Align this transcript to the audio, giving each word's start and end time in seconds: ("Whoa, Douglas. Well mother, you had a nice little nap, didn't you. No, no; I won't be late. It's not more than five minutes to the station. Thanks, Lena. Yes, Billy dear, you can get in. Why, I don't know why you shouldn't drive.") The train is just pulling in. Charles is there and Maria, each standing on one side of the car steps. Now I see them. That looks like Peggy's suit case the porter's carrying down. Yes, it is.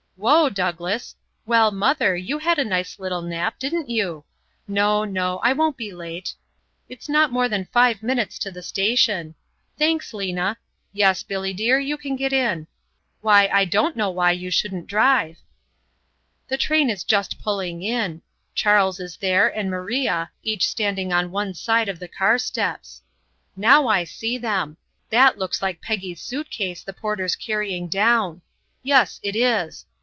("Whoa, 0.17 0.49
Douglas. 0.49 1.15
Well 1.47 1.71
mother, 1.71 2.15
you 2.15 2.37
had 2.37 2.59
a 2.59 2.63
nice 2.63 2.99
little 2.99 3.23
nap, 3.23 3.57
didn't 3.57 3.89
you. 3.89 4.23
No, 4.67 5.03
no; 5.03 5.39
I 5.39 5.51
won't 5.53 5.77
be 5.77 5.91
late. 5.91 6.35
It's 6.87 7.09
not 7.09 7.31
more 7.31 7.49
than 7.49 7.65
five 7.65 8.03
minutes 8.03 8.37
to 8.39 8.51
the 8.51 8.61
station. 8.61 9.33
Thanks, 9.79 10.13
Lena. 10.13 10.57
Yes, 10.93 11.23
Billy 11.23 11.53
dear, 11.53 11.79
you 11.79 11.97
can 11.97 12.15
get 12.15 12.31
in. 12.31 12.67
Why, 13.21 13.47
I 13.51 13.65
don't 13.65 13.95
know 13.95 14.11
why 14.11 14.29
you 14.33 14.51
shouldn't 14.51 14.85
drive.") 14.85 15.39
The 16.49 16.55
train 16.57 16.91
is 16.91 17.03
just 17.03 17.41
pulling 17.41 17.81
in. 17.81 18.21
Charles 18.53 18.99
is 18.99 19.17
there 19.17 19.47
and 19.47 19.71
Maria, 19.71 20.29
each 20.43 20.67
standing 20.67 21.11
on 21.11 21.31
one 21.31 21.55
side 21.55 21.89
of 21.89 21.97
the 21.97 22.07
car 22.07 22.37
steps. 22.37 23.01
Now 23.55 23.87
I 23.87 24.03
see 24.03 24.37
them. 24.37 24.77
That 25.09 25.39
looks 25.39 25.63
like 25.63 25.81
Peggy's 25.81 26.21
suit 26.21 26.51
case 26.51 26.83
the 26.83 26.93
porter's 26.93 27.35
carrying 27.35 27.87
down. 27.87 28.43
Yes, 28.83 29.19
it 29.23 29.35
is. 29.35 29.87